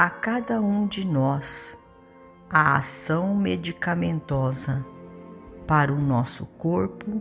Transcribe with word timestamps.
a 0.00 0.08
cada 0.08 0.62
um 0.62 0.86
de 0.86 1.06
nós 1.06 1.78
a 2.48 2.78
ação 2.78 3.36
medicamentosa 3.36 4.82
para 5.66 5.92
o 5.92 6.00
nosso 6.00 6.46
corpo 6.56 7.20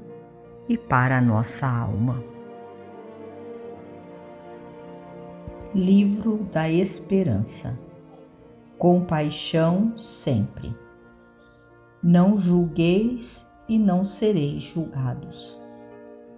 e 0.70 0.78
para 0.78 1.18
a 1.18 1.22
nossa 1.22 1.68
alma. 1.68 2.24
Livro 5.76 6.38
da 6.54 6.70
Esperança 6.72 7.78
Compaixão 8.78 9.98
sempre. 9.98 10.74
Não 12.02 12.40
julgueis 12.40 13.52
e 13.68 13.78
não 13.78 14.06
sereis 14.06 14.64
julgados. 14.64 15.60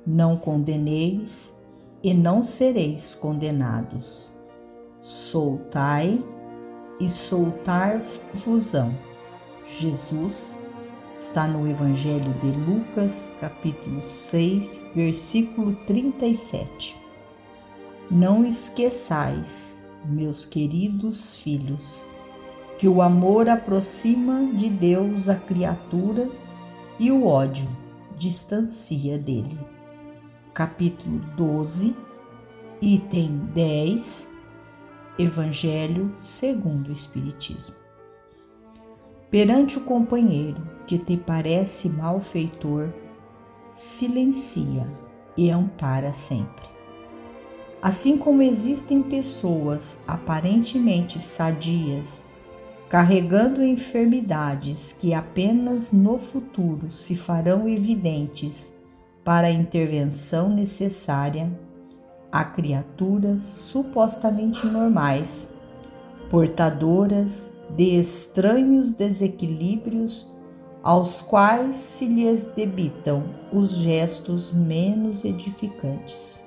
Não 0.08 0.36
condeneis 0.36 1.59
e 2.03 2.16
não 2.16 2.42
sereis 2.42 3.14
condenados 3.14 4.30
soltai 5.02 6.23
e 6.99 7.09
soltar-vosão. 7.09 8.95
Jesus 9.67 10.59
está 11.17 11.47
no 11.47 11.67
Evangelho 11.67 12.31
de 12.39 12.52
Lucas, 12.52 13.35
capítulo 13.41 14.02
6, 14.02 14.85
versículo 14.93 15.75
37. 15.88 16.95
Não 18.11 18.45
esqueçais, 18.45 19.88
meus 20.05 20.45
queridos 20.45 21.41
filhos, 21.41 22.05
que 22.77 22.88
o 22.88 23.02
amor 23.02 23.49
aproxima 23.49 24.45
de 24.53 24.69
Deus 24.69 25.30
a 25.30 25.36
criatura 25.36 26.30
e 26.99 27.11
o 27.11 27.26
ódio 27.26 27.67
distancia 28.15 29.17
dele. 29.17 29.58
Capítulo 30.53 31.20
12, 31.36 31.95
item 32.81 33.49
10 33.55 34.40
Evangelho 35.21 36.11
segundo 36.15 36.89
o 36.89 36.92
Espiritismo. 36.92 37.76
Perante 39.30 39.77
o 39.77 39.82
companheiro 39.82 40.59
que 40.87 40.98
te 40.98 41.15
parece 41.15 41.89
malfeitor, 41.89 42.89
silencia 43.71 44.92
e 45.37 45.52
ampara 45.52 46.11
sempre. 46.11 46.67
Assim 47.82 48.17
como 48.17 48.42
existem 48.42 49.04
pessoas 49.04 50.02
aparentemente 50.08 51.20
sadias, 51.21 52.26
carregando 52.89 53.64
enfermidades 53.64 54.92
que 54.92 55.14
apenas 55.14 55.93
no 55.93 56.17
futuro 56.17 56.92
se 56.92 57.15
farão 57.15 57.70
evidentes 57.70 58.80
para 59.23 59.48
a 59.48 59.52
intervenção 59.52 60.49
necessária, 60.49 61.52
a 62.31 62.43
criaturas 62.45 63.42
supostamente 63.42 64.65
normais, 64.65 65.55
portadoras 66.30 67.55
de 67.75 67.99
estranhos 67.99 68.93
desequilíbrios 68.93 70.31
aos 70.81 71.21
quais 71.21 71.75
se 71.75 72.08
lhes 72.08 72.47
debitam 72.55 73.23
os 73.52 73.71
gestos 73.71 74.53
menos 74.53 75.25
edificantes. 75.25 76.45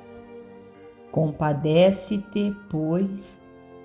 Compadece-te, 1.12 2.56
pois, 2.68 3.42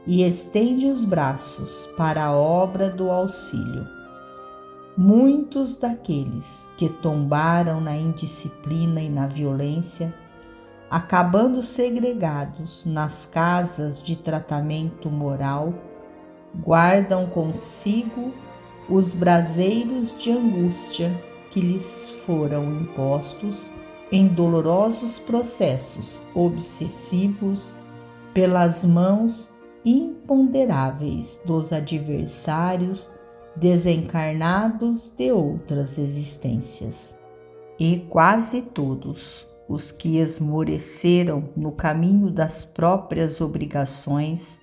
e 0.07 0.23
estende 0.23 0.87
os 0.87 1.03
braços 1.03 1.87
para 1.97 2.25
a 2.25 2.31
obra 2.31 2.89
do 2.89 3.11
auxílio. 3.11 3.85
Muitos 4.97 5.77
daqueles 5.77 6.71
que 6.77 6.89
tombaram 6.89 7.79
na 7.79 7.95
indisciplina 7.95 9.01
e 9.01 9.09
na 9.09 9.27
violência 9.27 10.13
acabando 10.89 11.61
segregados 11.61 12.85
nas 12.85 13.25
casas 13.25 14.01
de 14.01 14.15
tratamento 14.15 15.11
moral, 15.11 15.73
guardam 16.63 17.27
consigo 17.27 18.33
os 18.89 19.13
braseiros 19.13 20.17
de 20.17 20.31
angústia 20.31 21.23
que 21.51 21.59
lhes 21.59 22.15
foram 22.25 22.71
impostos 22.71 23.71
em 24.11 24.27
dolorosos 24.27 25.19
processos 25.19 26.23
obsessivos 26.33 27.75
pelas 28.33 28.83
mãos 28.85 29.51
imponderáveis 29.85 31.41
dos 31.45 31.71
adversários 31.71 33.11
desencarnados 33.55 35.11
de 35.15 35.31
outras 35.31 35.99
existências. 35.99 37.21
E 37.79 37.99
quase 38.09 38.63
todos 38.63 39.47
os 39.69 39.91
que 39.91 40.17
esmoreceram 40.17 41.47
no 41.55 41.71
caminho 41.71 42.31
das 42.31 42.65
próprias 42.65 43.39
obrigações, 43.39 44.61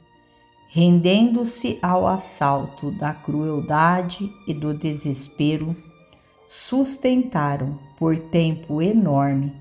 rendendo-se 0.68 1.78
ao 1.80 2.08
assalto 2.08 2.90
da 2.90 3.14
crueldade 3.14 4.34
e 4.48 4.52
do 4.52 4.74
desespero, 4.74 5.74
sustentaram 6.44 7.78
por 7.96 8.18
tempo 8.18 8.82
enorme, 8.82 9.54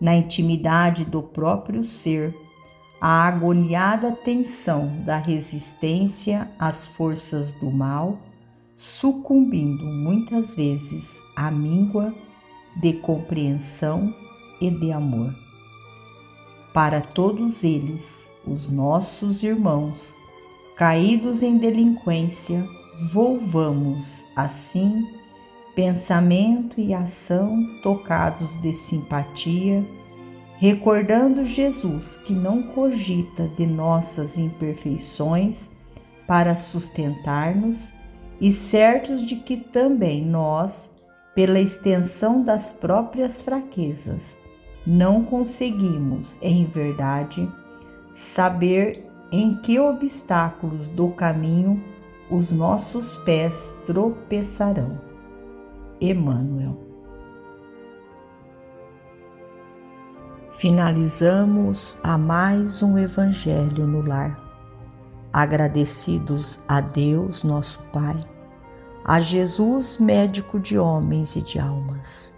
na 0.00 0.16
intimidade 0.16 1.04
do 1.04 1.22
próprio 1.22 1.84
ser, 1.84 2.34
a 3.00 3.28
agoniada 3.28 4.10
tensão 4.12 5.00
da 5.04 5.16
resistência 5.16 6.50
às 6.58 6.88
forças 6.88 7.52
do 7.52 7.70
mal, 7.70 8.18
sucumbindo 8.74 9.84
muitas 9.84 10.56
vezes 10.56 11.22
à 11.36 11.50
míngua 11.50 12.12
de 12.80 12.94
compreensão 12.94 14.12
e 14.60 14.70
de 14.70 14.92
amor. 14.92 15.34
Para 16.72 17.00
todos 17.00 17.64
eles, 17.64 18.30
os 18.46 18.68
nossos 18.68 19.42
irmãos, 19.42 20.16
caídos 20.76 21.42
em 21.42 21.58
delinquência, 21.58 22.68
volvamos 23.12 24.26
assim 24.36 25.06
pensamento 25.78 26.80
e 26.80 26.92
ação 26.92 27.64
tocados 27.84 28.60
de 28.60 28.72
simpatia, 28.72 29.88
recordando 30.56 31.46
Jesus 31.46 32.16
que 32.16 32.32
não 32.32 32.62
cogita 32.62 33.46
de 33.46 33.64
nossas 33.64 34.38
imperfeições 34.38 35.76
para 36.26 36.56
sustentar-nos 36.56 37.94
e 38.40 38.52
certos 38.52 39.24
de 39.24 39.36
que 39.36 39.56
também 39.56 40.24
nós, 40.24 40.96
pela 41.32 41.60
extensão 41.60 42.42
das 42.42 42.72
próprias 42.72 43.42
fraquezas, 43.42 44.38
não 44.90 45.22
conseguimos, 45.22 46.38
em 46.40 46.64
verdade, 46.64 47.46
saber 48.10 49.06
em 49.30 49.54
que 49.54 49.78
obstáculos 49.78 50.88
do 50.88 51.10
caminho 51.10 51.84
os 52.30 52.52
nossos 52.52 53.18
pés 53.18 53.76
tropeçarão. 53.84 54.98
Emmanuel. 56.00 56.78
Finalizamos 60.48 61.98
a 62.02 62.16
mais 62.16 62.82
um 62.82 62.96
Evangelho 62.96 63.86
no 63.86 64.00
lar, 64.00 64.42
agradecidos 65.34 66.60
a 66.66 66.80
Deus, 66.80 67.44
nosso 67.44 67.82
Pai, 67.92 68.16
a 69.04 69.20
Jesus, 69.20 69.98
médico 69.98 70.58
de 70.58 70.78
homens 70.78 71.36
e 71.36 71.42
de 71.42 71.58
almas 71.58 72.37